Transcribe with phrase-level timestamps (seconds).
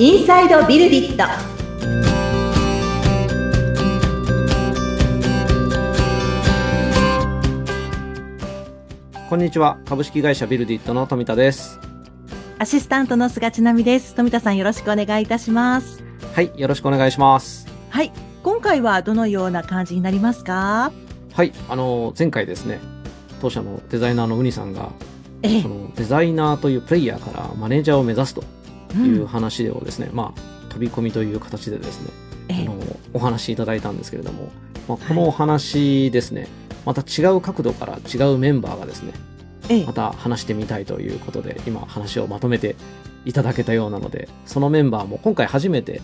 [0.00, 1.24] インサイドビルディット。
[9.28, 9.80] こんにちは。
[9.86, 11.80] 株式会社ビルディットの富田です。
[12.60, 14.14] アシスタントの菅千奈美です。
[14.14, 16.04] 富田さんよろしくお願いいたします。
[16.32, 17.66] はいよろしくお願いします。
[17.90, 18.12] はい
[18.44, 20.92] 今回はどのような感じになりますか？
[21.32, 22.78] はいあの前回ですね
[23.40, 24.92] 当社のデザイナーのウニさんが
[25.42, 25.62] ええ。
[25.62, 28.44] そのデザイナーというプレイヤーからマネージャーを目指すと
[28.94, 32.10] いう話をですね、まあ飛び込みという形でですね
[32.48, 32.62] ええ。
[32.62, 32.76] あの
[33.14, 34.50] お話しいただいたんですけれども、
[34.88, 36.48] まあ、このお話ですね、
[36.84, 39.12] また違う角度から違うメンバーがですね
[39.68, 39.84] ええ。
[39.84, 42.76] また話してみたいということで今話をまとめて
[43.24, 46.00] いただけたようなのでそのメンバーも今回初めて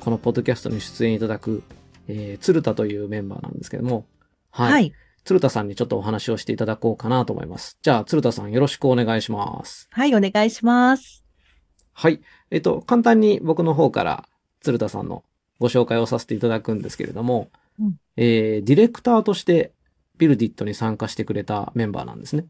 [0.00, 1.62] このポッドキャストに出演いただく、
[2.08, 4.06] えー、鶴田というメンバーなんですけども
[4.50, 4.92] はい、はい。
[5.24, 7.78] 鶴田さんにちょっとお話をしていただこうかなと思います。
[7.82, 9.88] じゃあ鶴田さんよろしくお願いします。
[9.90, 11.25] はいお願いします
[11.98, 14.28] はいえっと簡単に僕の方から
[14.60, 15.24] 鶴田さんの
[15.58, 17.48] ご紹介をさせていただくんですけれども、
[17.80, 19.72] うんえーディレクターとして
[20.18, 22.46] ビルディットに参加してくれたメンバーなんですね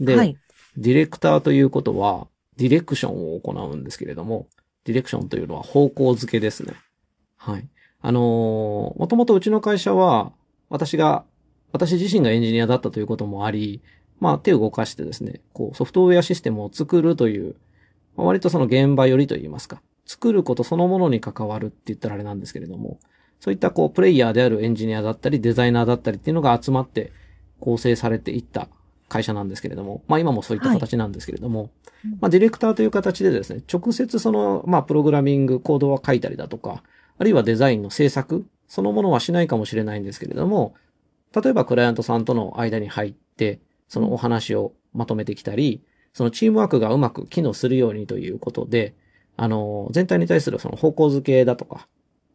[0.00, 0.36] で、はい
[0.78, 4.46] ディレクターということは、ディレクションを行うんですけれども、
[4.84, 6.74] ディレクションというのは方向づけですね。
[7.36, 7.68] はい。
[8.00, 10.32] あのーもともとうちの会社は、
[10.68, 11.24] 私が、
[11.72, 13.80] 私自身がエンジニアだったということもあり、
[14.20, 17.67] まあ手を動かしてですね、こうソフトウェアシステムを作るという、まあ
[18.24, 22.98] 割とその現場寄りといいますか、作ることそのものに関わるって言ったらあれなんですけれども、
[23.40, 27.12] そういったこうプレイヤーであるエンジニアだったりデザイナーだったりっていうのが集まって
[27.60, 28.68] 構成されていった
[29.08, 31.70] 会社なんですけれども、まあ今もそういった形なんですけれども、
[32.04, 32.10] うん。
[32.20, 36.82] まあディレクターという形でですね、直接その、まあプログラミング、コードは書いたりだとか、
[37.18, 40.74] あるいはデザインの制作、そのものはしないかもしれないんですけれども、
[41.34, 45.82] 例えばクライアントさんとの間に入って、そのお話をまとめてきたり、
[46.18, 48.92] そのチームワークがうまく機能するようにということで、
[49.36, 51.86] あの、全体に対するその方向づけだとか、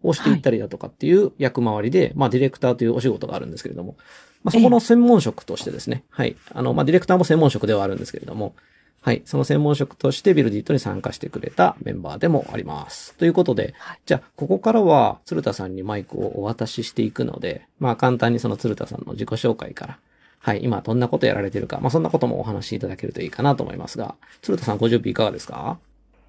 [0.04, 3.98] をしていったりだとかっていう役回りで、まあディレクターというお仕事があるんですけれども、
[4.42, 6.38] まあそこの専門職としてですね、はい。
[6.54, 8.56] あの、まあディレクターも専門職ではあるんですけれども、
[9.02, 9.22] はい。
[9.26, 13.16] その専門職としてビルディットに参加してくれたメンバーでもあります。
[13.16, 20.00] ということで、はいじゃあ、ここからは鶴田さんにマイクをお渡ししていくので、まあ簡単にその鶴田さんの自己紹介から、
[20.46, 20.64] はい。
[20.64, 25.80] 今どんなことやられてるか、まあそんなこともお話しいただけるといいかなと思いますが、鶴田さんご準備いかがですか？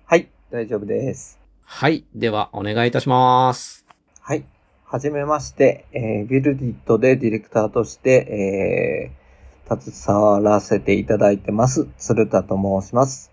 [0.06, 1.41] はい、大丈夫です。
[1.64, 2.04] はい。
[2.14, 3.84] では、お願いいたします。
[4.20, 4.44] はい。
[4.84, 9.25] はじめまして、えービルディットでディレクターとして、えー
[9.66, 13.32] 携わらせていただいてます、鶴田と申します。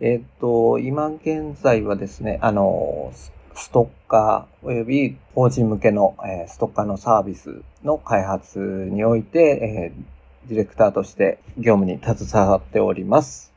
[0.00, 13.52] えーっと、今現在はですね、あの、スストッカー及び法人向けの、えストッカーのサービスの開発において、えディレクターとして業務に携わっております。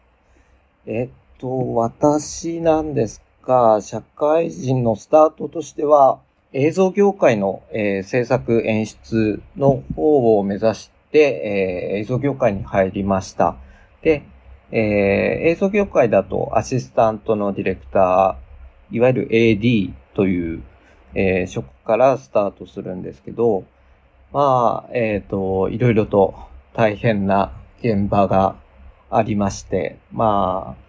[0.86, 6.20] えっと、私なんですが、社会人のスタートとしては、
[6.54, 13.56] 映像業界の、え制作演出の方を目指して、え映像業界に入りました。
[14.02, 14.24] で、
[14.72, 18.45] えー映像業界だとアシスタントのディレクター、
[18.92, 20.64] いわゆる AD という、
[21.14, 23.64] えー職からスタートするんですけど、
[24.34, 26.36] まあ、えっ、と、いろいろと
[26.74, 28.56] 大変な現場が
[29.10, 30.86] ありまして、まあ、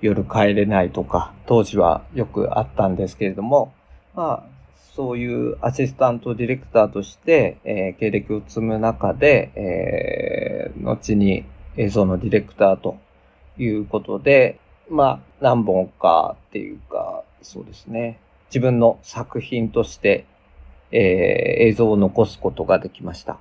[0.00, 3.72] 夜帰れないとか、当時はよくあったんですけれども、
[4.14, 4.56] まあ、
[4.94, 11.44] そういうアシスタントディレクターとして、えー経歴を積む中で、えー後に
[11.76, 12.98] 映像のディレクターと
[13.58, 18.18] いうことで、まあ、何本かっていうか、そうですね。
[18.50, 20.26] 自分の作品として、
[20.92, 23.38] えー映像を残すことができました。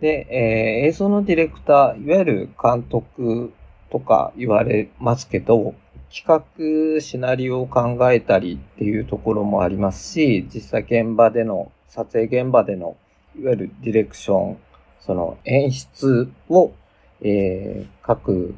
[0.00, 3.52] で、えー映像のディレクター、いわゆる監督
[3.90, 5.74] とか言われますけど、
[6.14, 6.44] 企
[6.96, 12.96] 画、シナリオを考えたりっていうところもありますし、実際現場での、撮影現場での、
[13.38, 14.58] いわゆるディレクション、
[15.00, 16.72] その演出を、
[17.22, 18.54] えー各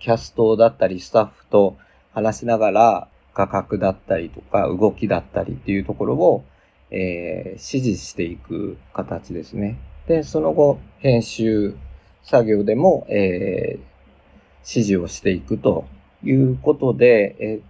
[0.00, 1.76] キャストだったりスタッフと
[2.12, 6.44] 話しながら画角だったりとか動きだったりっていうところを、
[6.90, 9.78] えー指示していく形ですね。
[10.06, 11.76] で、その後、編集
[12.22, 13.88] 作業でも、えー
[14.68, 15.86] 指示をしていくと
[16.22, 17.60] いうことで、えー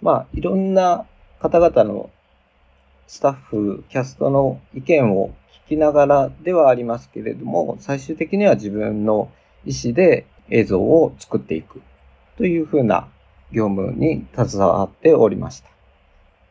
[0.00, 1.06] まあ、いろんな
[1.38, 2.10] 方々の
[3.06, 5.32] スタッフ、キャストの意見を
[5.66, 9.30] 聞きながらではありますけれども、最終的には自分の
[9.64, 11.82] 意思で映像を作っていく
[12.36, 13.08] というふうな
[13.52, 15.70] 業務に携わっておりました。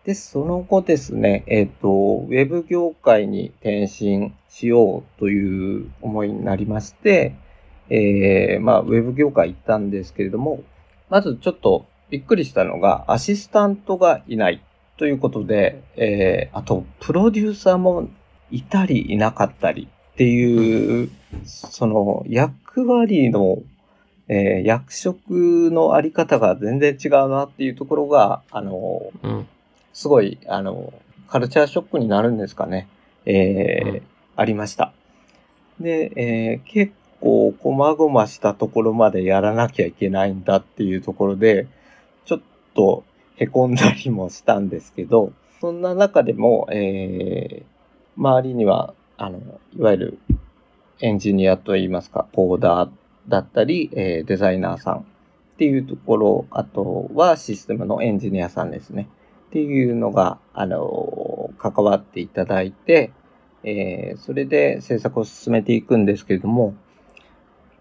[0.06, 7.36] で、その後ですね、えっ、と、ウェブ業界に転身しようという思いになりまして、
[7.90, 10.64] えーまあ、ウェブ業界行ったんですけれども、
[11.10, 14.62] まずちょっと、びっくりしたのが、アシスタントがいない
[14.98, 18.10] ということで、えー、あと、プロデューサーも
[18.50, 21.10] いたりいなかったりっていう、
[21.46, 23.60] その役割の、
[24.33, 25.31] えー役職
[25.72, 29.48] のあり方が全然違うなっていうところが、あの、うん。
[29.92, 30.94] すごい、あの、
[31.28, 32.88] カルチャーショックになるんですかね。
[33.25, 34.01] えーうん
[34.38, 34.94] ありました。
[35.81, 41.68] で、えー結構、こまごましたところまでやらなきゃいけないんだっていうところで、
[42.25, 42.42] ちょっ
[42.74, 43.04] と
[43.36, 47.72] 凹んだりもしたんですけど、そんな中でも、えー
[48.18, 49.39] 周りには、あの、
[49.77, 50.18] いわゆる
[51.00, 52.89] エンジニアといいますか、コーダー
[53.28, 55.04] だったり、えーデザイナーさんっ
[55.58, 59.08] ていうところ、あとはシステムのエンジニアさんですね。
[59.48, 63.12] っていうのが、あの、関わっていただいて、
[63.64, 66.74] えーそれで制作を進めていくんですけれども、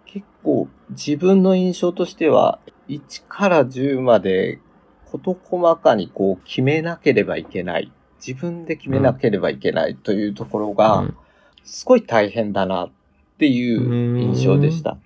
[0.07, 2.59] 結構自分の印象としては、
[2.89, 4.59] 1から10まで
[5.07, 7.93] 事細かにこう決めなければいけない。
[8.25, 11.17] 自分で決めなければいけないというところが、うん
[11.65, 12.91] すごい大変だなっ
[13.39, 14.99] ていう印象でした。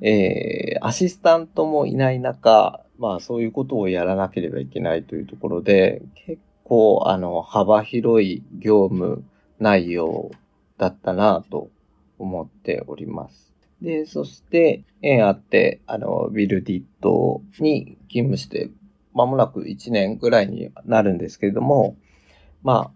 [0.00, 9.24] えー、アシスタントもいない中、まあそういうことをやらなければいけないというところで、結構あの幅広い業務
[9.58, 10.30] 内容
[10.78, 11.70] だったなと
[12.18, 13.52] 思っております。
[13.82, 18.70] で、そして縁あって、あの、ビルディットに勤務して、
[19.14, 21.96] 間もなく1年ぐらいになるんですけれども、
[22.62, 22.92] ま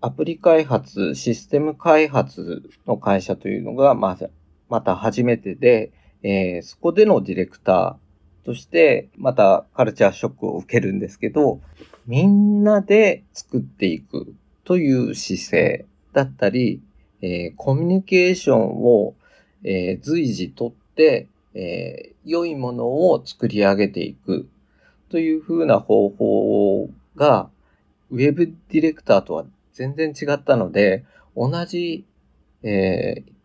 [0.00, 4.28] あ、アプリ開発、システム開発の会社というのが、まあ、
[4.68, 5.92] また初めてで、
[6.22, 11.60] えーそこでのディレクターとして、またカルチャーショックを受けるんですけど、
[12.06, 14.34] みんなで作っていく
[14.64, 16.82] という姿勢だったり、
[17.20, 19.14] えーコミュニケーションを、
[19.64, 24.48] えー随時とって、えー良いものを作り上げていく
[25.08, 27.48] という風な方法が、
[28.10, 31.04] ウェブディレクターとは全然違ったので、
[31.36, 32.04] 同じ、
[32.62, 33.37] えー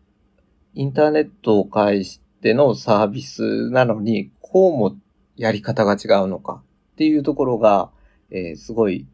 [0.76, 4.96] インターネットを介してのサービスなのに、こうも
[5.36, 6.62] やり方が違うのか
[6.92, 7.90] っていうところが、
[8.30, 9.06] えーすごい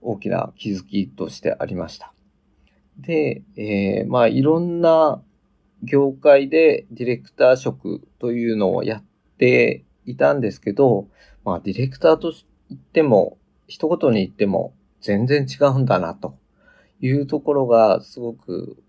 [0.00, 2.12] 大きな気づきとしてありました。
[2.96, 5.20] で、えーまあいろんな
[5.82, 9.04] 業界でディレクター職というのをやっ
[9.38, 11.08] ていたんですけど、
[11.44, 12.32] まあディレクターと
[12.70, 16.38] 言っても、一言に言っても全然違うんだなと
[17.00, 18.82] いうところがすごく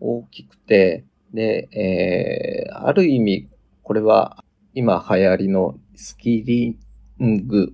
[0.00, 3.48] 大きくて、で、えーある意味、
[3.82, 6.78] これは今流行りのスキリ
[7.20, 7.72] ング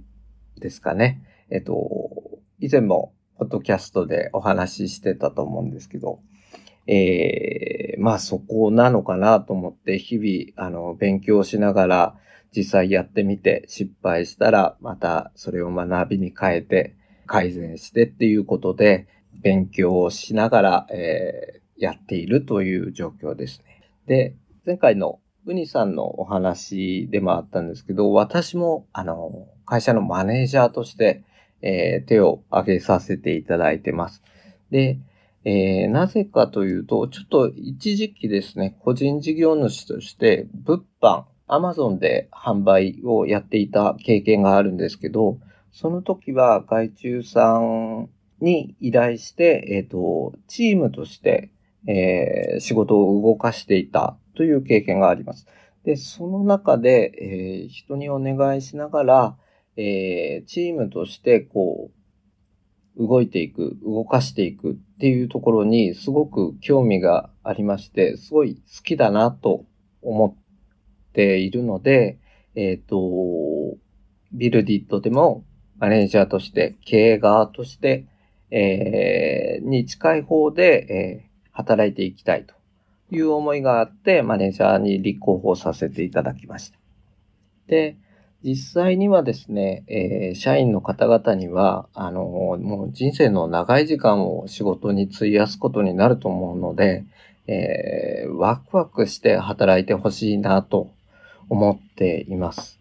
[0.59, 1.23] ですかね。
[1.51, 6.21] えっと、以前もポッドキャストでお話ししてたと思うんですけど、
[6.87, 12.15] えーまあそこなのかなと思って日々、あの、勉強しながら
[12.55, 16.97] 実際やってみて失敗したらまたそれを学びに変えて
[17.27, 23.83] 改善してっていうことで勉強をしながら、えーやっているという状況ですね。
[24.07, 24.37] で、
[24.67, 31.23] 前回のウニさんのお話でもあったんですけど、私も、あの、会社のマネージャーとして、
[31.61, 34.23] えー手を挙げさせていただいてます。
[34.71, 34.99] で、
[35.45, 45.39] えーなぜかというと、ちょっと一時期ですね、個人事業主として物販、アマゾンで販売をやっていた経験があるんですけど、
[45.73, 48.09] その時は外注さん
[48.41, 51.51] に依頼して、えっ、と、チームとして、
[51.87, 55.47] えー仕事を動かしていたという経験があります。
[55.85, 59.37] で、その中で、えー人にお願いしながら、
[59.77, 61.91] えーチームとして、こ
[62.97, 69.65] う、動いていく、動かしていくっていうところにすごく興味がありまして、すごい好きだなと
[70.01, 72.19] 思っているので、
[72.55, 73.77] えっ、と、
[74.33, 75.45] ビルディットでも
[75.79, 78.07] マネージャーとして、経営側として、
[78.51, 82.55] えーに近い方で、え働いていきたいと
[83.15, 86.79] いう思いがあって、マネージャーに立候補させていただきました。
[87.69, 87.97] で、
[88.43, 97.05] 実際にはですね、えー社員の方々には、あの、もう人生の長い時間を仕事に費やすことになると思うので、
[97.47, 100.91] えーワクワクして働いてほしいなと
[101.49, 102.81] 思っています。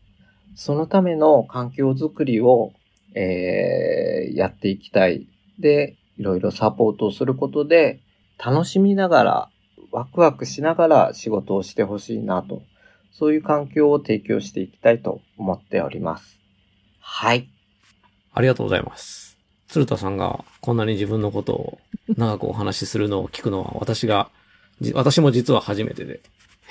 [0.55, 2.73] そのための環境づくりを、
[3.15, 5.27] えーやっていきたい。
[5.59, 7.99] で、いろいろサポートをすることで、
[8.45, 9.49] 楽しみながら、
[9.91, 12.63] ワクワクしながら仕事をしてほしいなと。
[13.13, 16.41] そういう環境を提供していきたいと思っております。
[16.99, 17.47] はい。
[18.33, 19.37] ありがとうございます。
[19.67, 21.79] 鶴田さんがこんなに自分のことを
[22.17, 24.29] 長くお話しするのを聞くのは私が、
[24.81, 26.19] じ私も実は初めてで。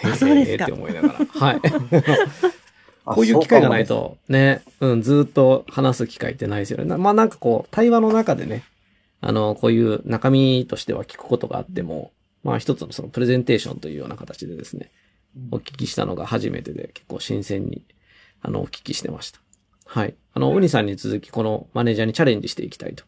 [0.04, 1.26] あそうですかへーって思いながら。
[1.26, 1.60] はい。
[3.06, 6.84] あこういう機会がないと、ね、うん、ずっと話す機会ってないですよね。
[6.84, 8.62] なまあなんかこう、対話の中でね、
[9.22, 12.10] あの、こういう中身としては聞くことがあっても、
[12.42, 14.90] まあ一つのそのプレゼンテーションというような形でですね、
[15.52, 17.86] お聞きしたのが初めてで結構新鮮に、
[18.42, 19.40] あの、お聞きしてました。
[19.86, 20.14] はい。
[20.34, 23.04] あの、ウニさんに続きこのマネージャーにチャレンジしていきたいと、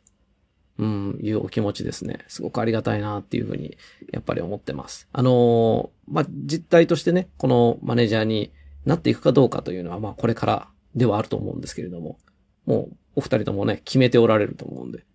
[0.79, 2.21] うん、いうお気持ちですね。
[2.29, 3.77] すごくありがたいなっていうふうに、
[4.13, 5.09] やっぱり思ってます。
[5.13, 8.53] あのーまあ、実態としてね、このマネージャーに
[8.85, 12.19] なっていくかどうかというのは、まあ、これからではあると思うんですけれども、
[12.67, 15.07] もう、お二人ともね、決めておられると思うんで、はい。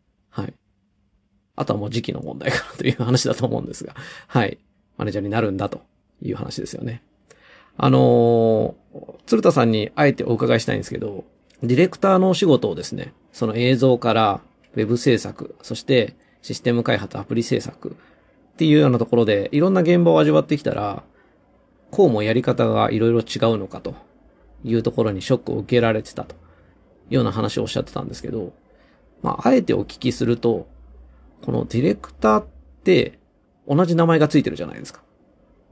[1.60, 3.94] あとはもう時期の問題かなという話だと思うんですが、
[4.28, 4.58] はい。
[4.98, 5.82] マネージャーになるんだと
[6.22, 7.04] いう話ですよね。
[7.78, 8.80] あのー
[9.28, 11.26] 鶴田さんにあえてお伺いしたいんですけど、
[11.62, 14.42] ディレクターのお仕事をですね、その映像から
[14.74, 21.04] ウェブ制作、そしてシステム開発、アプリ制作っていうようなところで、いろんな現場を味わってきたら、
[21.92, 23.94] こうもやり方がいろいろ違うのかと
[24.64, 26.38] いうところにショックを受けられてたとい
[27.12, 28.54] うような話をおっしゃってたんですけど、
[29.22, 30.68] まあ、あえてお聞きすると、
[31.44, 32.48] このディレクターっ
[32.84, 33.20] て
[33.68, 35.02] 同じ名前がついてるじゃないですか。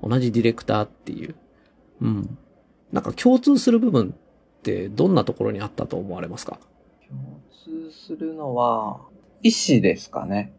[0.01, 1.35] 同じディレクターっていう。
[2.01, 2.37] うん。
[2.91, 6.59] なんか共通する部分ってどんなところにあったと思われますか？
[7.09, 9.01] 共通するのは、
[9.43, 10.53] 意思ですかね。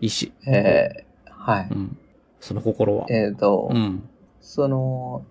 [0.00, 0.32] 意思。
[0.52, 1.10] えー
[1.42, 1.68] はい。
[1.70, 1.98] うん。
[2.38, 3.06] その心は。
[3.08, 4.06] えっ、と、うん。
[4.42, 5.24] その、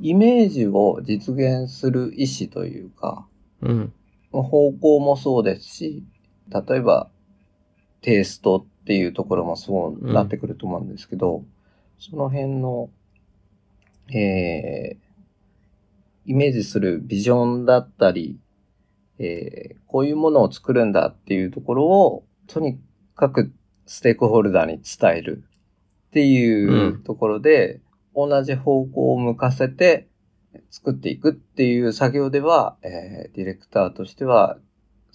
[0.00, 3.26] イメージを実現する意思というか、
[3.60, 3.92] うん。
[4.30, 6.04] 方向もそうですし、
[6.48, 7.10] 例えば、
[8.02, 11.44] テイストっていうところもそうなってくると思うんですけど、
[11.98, 12.90] その辺の、
[14.12, 18.38] えー、イメージするビジョンだったり、
[19.18, 22.80] えー、こういうものを作るんだっていうところを、とに
[23.14, 23.52] かく
[23.86, 25.44] ステークホルダーに伝える
[26.08, 27.80] っていうところで、
[28.14, 30.08] 同じ方向を向かせて
[30.70, 34.58] 作っていくっていう作業では、えーディレクターとしては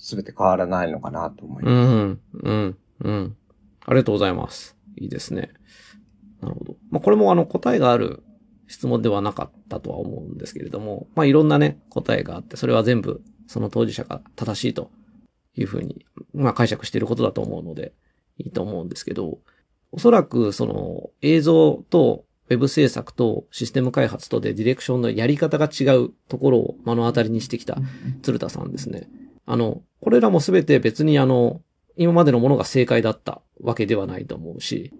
[0.05, 1.89] 全て変わらないのかなと思いうます。
[1.89, 2.19] ん。
[2.33, 2.77] うん。
[3.01, 3.37] うん。
[3.85, 4.77] ありがとうございます。
[4.97, 5.51] いいですね。
[6.41, 6.75] なるほど。
[6.91, 8.21] まあ、これもあの答えがある
[8.67, 14.91] 質問ではなかったとは思うんですけれども、まあ、いろんなね、答えがあって、それは全部その当事者が正しいと
[15.55, 17.93] いうふうに、まあ、解釈していることだと思うので、
[18.37, 19.39] いいと思うんですけど、
[19.91, 27.77] おそらくその映像とウェブ制作とシステム開発とでディレクションのやり方が違うところを目の当たりにしてきた
[28.21, 29.07] 鶴田さんですね。
[29.45, 31.61] あの、これらもすべて別にあの、
[31.97, 34.93] 今までのものが正解だったわけではないと思うし、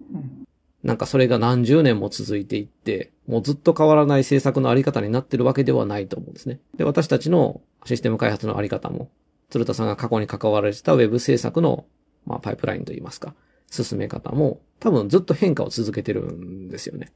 [0.82, 6.60] なんかそれが何十年も続いていって、もうずっと変わらない制作のあり方になってるわけではないと思うんですね。
[6.76, 9.10] で、私たちのシステム開発のあり方も、
[9.50, 11.86] 鶴田さんが過去に関わられてたウェブ制作の、
[12.24, 13.34] まあ、パイプラインといいますか、
[13.70, 17.12] 進め方も、多分ずっと変化を続けてるんですよね。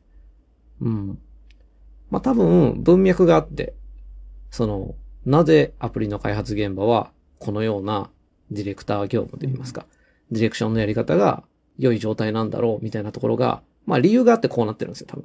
[0.80, 1.18] うん。
[2.10, 3.75] まあ、多分文脈があって、
[4.50, 4.94] その、
[5.25, 8.11] なぜアプリの開発現場は、このような
[8.50, 9.87] ディレクター業務といいますか、
[10.30, 11.42] ディレクションのやり方が
[11.78, 15.25] 良い状態なんだろうみたいなところが、まあ理由があってこうなってるんですよ、多分。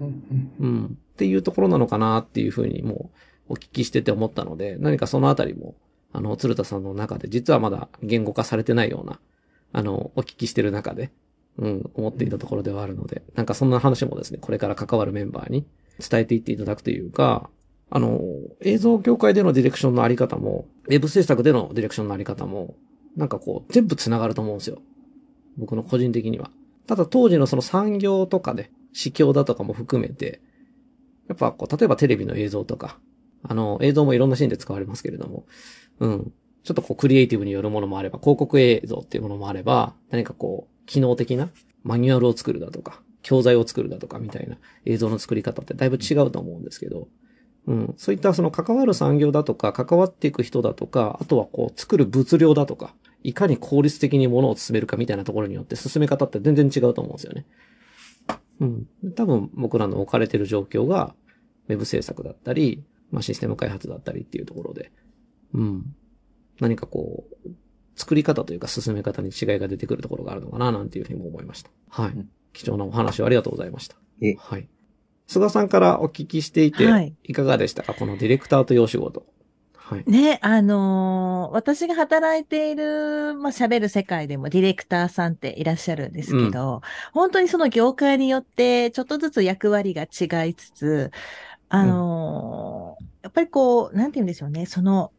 [0.00, 0.84] うんうん。
[0.86, 3.10] っていうところなのかなっていうふうにも
[3.48, 5.74] うお聞きしてて思ったので、何かそのあたりも、
[6.12, 9.18] あの、鶴田さんの中で実はまだ言語化されてないような、
[9.72, 11.10] あの、お聞きしてる中で、
[11.58, 15.66] うん、思っていたところではあるので、なんかそんな話もですね、これから関わるメンバーに
[15.98, 17.50] 伝えていっていただくというか、
[17.90, 18.20] あの、
[18.60, 22.76] 映像業界でのディレクションのあり方も、ウェブ制作でのディレクションのあり方も、
[23.16, 24.78] なんかこう、全部繋がると思うんですよ。
[25.56, 26.50] 僕の個人的には。
[26.86, 30.40] ただ当時のその産業とかで、市況だとかも含めて、
[31.28, 32.98] やっぱこう、例えばテレビの映像とか、
[33.42, 35.46] あの、映像もいろんなシーンで使われますけれども、
[36.00, 36.32] うん。
[36.64, 41.50] ちょっとこう、クリエイティブによるものもあれば、広告映像っていうものもあれば、何かこう、機能的な
[41.82, 47.08] マニュアルを作るだとか、教材を作るだとかみたいな映像の作り方ってだいぶ違うと思うんですけど、うん。
[47.96, 57.46] そういったその関わる産業だとか、関わっていく人だとか、あとはこう、作る物量だとか、いかに効率的に物を進めるかみたいなところによって進め方って全然違うと思うんですよね。
[58.60, 58.86] うん。
[59.14, 61.14] 多分僕らの置かれてる状況が、
[61.68, 64.92] ウェブ制作だったり、まあシステム開発だったりっていうところで、
[65.52, 65.94] うん。
[66.60, 67.50] 何かこう、
[67.96, 71.70] 作り方というか進め方に違いが出てくるところがあるのかななんていうふうにも思いました。
[71.90, 72.30] はいうん。
[72.52, 73.96] 貴重なお話をありがとうございました。
[74.38, 74.68] はい。
[75.28, 77.94] 菅さんからお聞きしていて、はいいかがでしたか？
[77.94, 79.24] このディレクターというお仕事。
[79.74, 80.04] はい。
[80.06, 86.82] ね、あのー私が働いている、まあ、喋る世界でもディレクターさんっていらっしゃるんですけど、
[87.12, 91.10] 本当にその業界によってちょっとずつ役割が違いつつ、
[91.68, 95.12] あのーやっぱりこう、なんて言うんでしょうね、その、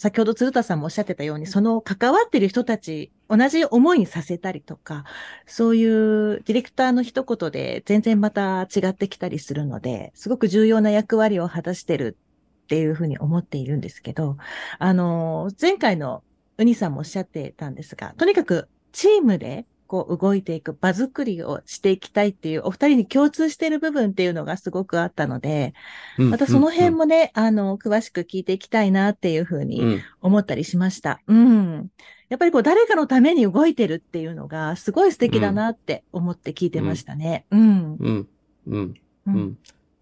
[0.00, 5.04] 先ほど鶴田さんもおっしゃってたように、その関わっている人たち、同じ思いにさせたりとか、
[5.46, 12.30] そういうディレクターの一言で全然また違ってきたりするので、すごく重要な役割を果たしてるっ
[12.70, 14.36] っていうふうに思っているんですけど、
[14.78, 16.22] あの、前回の
[16.56, 25.74] ウニさんもおっしゃってたんですが、とにかくチームでこう動いていく場作りをしていきたいっていうお二人に共通している部分っていうのがすごくあったので、
[26.16, 29.82] またその辺もね、あの、詳しく聞いていきたいなっていうふうに
[30.22, 31.20] 思ったりしました。
[31.26, 31.90] うん。
[32.28, 37.46] やっぱりこう誰かのために動いてるっていうのがすごい素敵だなって思って聞いてましたね。
[37.50, 37.96] うん。
[37.96, 38.28] うん。
[38.68, 38.94] うん。
[39.26, 39.58] うん。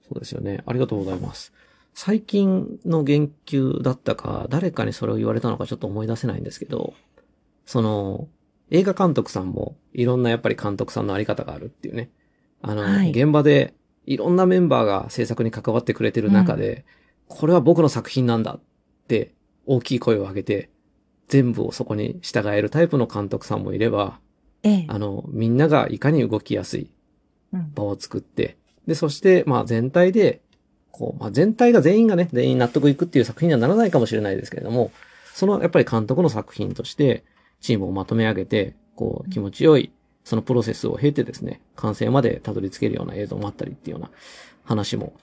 [0.06, 0.62] そうですよね。
[0.66, 1.50] ありがとうございます。
[1.94, 6.92] 最近の言及だったか、誰かにそれを言われたのかちょっと思い出せないんですけど、
[7.64, 8.28] その、
[8.70, 12.10] 映画監督さんもいろんなやっぱり監督さんのあり方があるっていうね。
[12.60, 13.74] あの、はい、現場で
[14.06, 16.84] いろんなメンバーが制作に関わってくれてる中で、
[17.28, 18.60] うん、これは僕の作品なんだっ
[19.06, 19.34] て
[19.66, 20.70] 大きい声を上げて、
[21.28, 24.18] 全部をそこに従えるタイプの監督さんもいれば、
[24.62, 26.90] ええ、あの、みんながいかに動きやすい
[27.74, 28.56] 場を作って、
[28.86, 30.40] うん、で、そして、まあ全体で、
[30.90, 34.90] こう、まあ全体が全員がね、全員納得いくっていう作品にはならないかもしれないですけれども、
[35.34, 37.24] そのやっぱり監督の作品として、
[37.60, 39.92] チームをまとめ上げて、こう、気持ちよい、
[40.24, 44.10] そのプロセスを経てですね、完成までたどり着けるような映像もあったりっていうような
[44.64, 45.14] 話も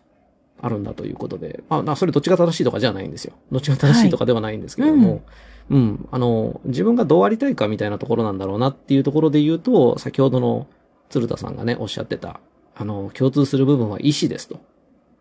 [0.62, 3.34] あるんだということで、まあ、それどっちが正しいとかじゃないんですよ。
[3.52, 5.22] どっちが正しいとかではないんですけれども、はい
[5.70, 10.68] うん、うん、あの、自分がどうありたいかみたいなところなんだろうなっていうところで言うと、先ほどの
[11.10, 12.40] 鶴田さんがね、おっしゃってた、
[12.76, 14.60] あの、共通する部分は意志ですと。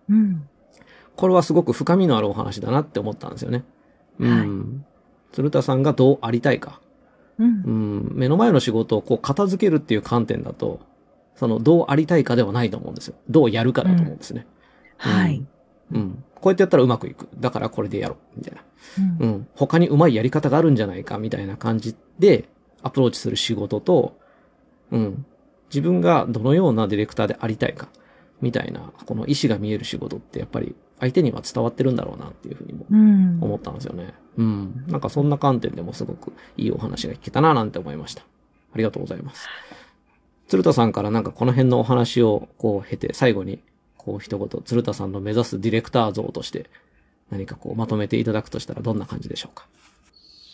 [0.09, 0.49] うん。
[1.16, 3.64] これはすごく深みのあるお話だなって思ったんですよね。
[4.18, 4.38] うん。
[4.38, 4.85] はい、
[5.33, 6.80] 鶴田さんがどうありたいか。
[7.38, 10.81] うん、目の前の仕事をこう片付けるっていう観点だと、
[11.35, 13.14] そのどうありたいかではないと思うんですよ。
[13.29, 14.47] どうやるかだと思うんですね。
[15.05, 15.45] うん、はい。
[15.93, 16.25] うん。
[16.37, 17.29] こうやってやったらうまくいく。
[17.38, 18.38] だからこれでやろう。
[18.38, 18.62] みたいな。
[19.21, 19.29] うん。
[19.29, 22.49] うん、他にうまいやり方があるんじゃないか、みたいな感じで
[22.83, 24.19] アプローチする仕事と、
[24.93, 25.26] うん。
[25.71, 27.88] 自分がどのようなディレクターでありたいか、
[28.41, 32.87] みたいな、この意思が見える仕事ってやっぱり相手には伝わってるんだろうなっていうふうにも
[33.45, 34.15] 思ったんですよね。
[34.36, 34.84] うん。
[34.88, 38.23] なんかそんな観点でもすごくいいお話が聞けたななんて思いました。
[38.23, 39.49] ありがとうございます。
[40.49, 43.60] 鶴田さんからなんかこの辺のお話をこう経て最後に
[43.97, 46.68] こう一言鶴田さんの目指すディレクター像として
[47.30, 49.66] 何かこうまとめていただくとしたらどんな感じでしょうか？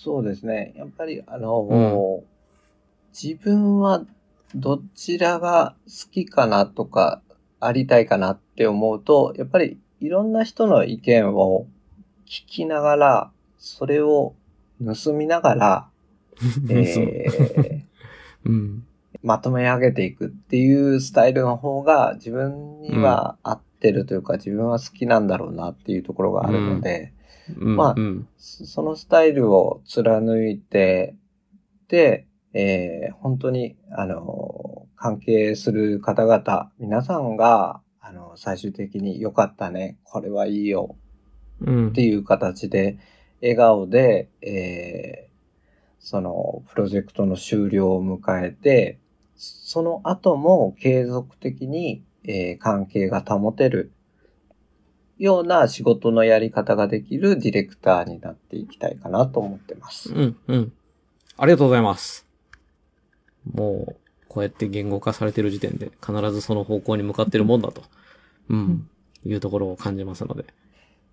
[0.04, 0.72] そうですね。
[0.76, 2.24] やっぱりあの、うん、
[3.12, 4.04] 自分は
[4.54, 7.20] どちらが好きかなとか
[7.58, 11.66] ありたいかなって思うと、やっぱりいろんな人の意見を
[12.26, 13.30] 聞きながら、
[13.60, 14.34] それを
[14.84, 15.88] 盗みながら、
[16.70, 17.82] えー
[18.46, 18.84] うん、
[19.22, 27.12] まとめ上げていくっていうスタイルの方が自分には合ってるというか、うん、自分は好きなんだろうなっていうところがあるので、
[27.58, 27.94] うん、まあ、
[28.38, 31.14] そのスタイルを貫いて、
[31.88, 40.96] で、えー、本当に、あの、関係する方々、皆さんが、あの、最終的に良かったね、これはいいよ、
[41.62, 42.98] っていう形で、
[43.40, 45.30] 笑顔で、えー、
[45.98, 48.98] その、プロジェクトの終了を迎えて、
[49.36, 53.92] その後も継続的に、えー、関係が保てる
[55.18, 60.12] ような仕事のやり方ができるディレクターになっていきたいかなと思ってます。
[60.12, 60.72] うん、うん。
[61.36, 62.26] ありがとうございます。
[63.52, 63.96] もう、
[64.28, 67.82] こうやって言語化されてる時点で必ずその方向に向かってるもんだと。
[68.48, 68.88] うん。
[69.24, 70.44] いうところを感じますので。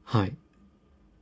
[0.04, 0.34] はい。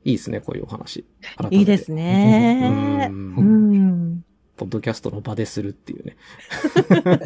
[0.06, 1.04] いいですね、こういうお話。
[1.50, 3.08] いいですね。
[3.10, 4.24] うん。
[4.56, 6.16] ポッドキャストの場でするっていうね。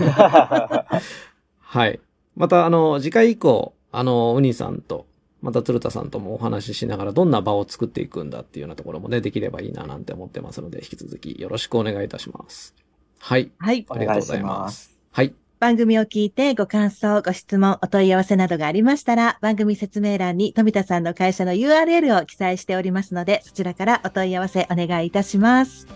[1.61, 2.01] はい。
[2.37, 5.07] また、あの、次回以降、あの、ウニさんと、
[5.43, 12.75] また鶴田さんともお話ししながら、どんな場を作っていくんだっていうようなところもね、できればいいななんて思ってますので、引き続きよろしくお願いいたします。
[13.19, 13.51] はい。
[13.59, 13.85] はい。
[13.91, 14.99] ありがとうございます。
[15.13, 15.35] はい。
[15.61, 25.87] 番組を聞いてご感想、ご質問、お問い合わせなどがありましたら、番組説明欄に富田さんの会社の URL を記載しておりますので、そちらからお問い合わせお願いいたします。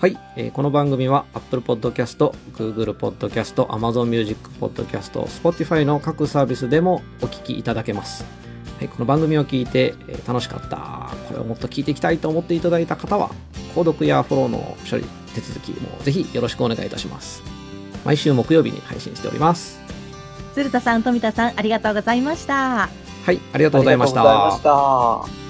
[0.00, 8.24] はい、えー、この番組は Apple Podcast、Google Podcast、Amazon Music Podcast、Spotify の各サービスでもお聞きいただけます。
[8.78, 13.28] はい、この番組を聞いて、えー、楽しかった、これをもっと聞いていきたいと思っていただいた方は、
[13.74, 17.51] 購読やフォローの処理、手続きもぜひよろしくお願いいたします。
[18.04, 19.80] 毎週木曜日に配信しております。
[20.54, 22.88] 鶴田さん、富田さん、ありがとうございました。
[23.24, 24.20] はい、ありがとうございました。
[24.20, 25.41] ありがとうございました。